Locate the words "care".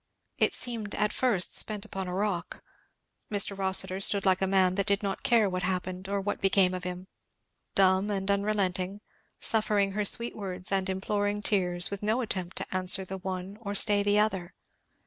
5.21-5.47